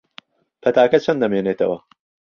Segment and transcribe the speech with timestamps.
[0.61, 1.77] پەتاکە چەند دەمێنێتەوە؟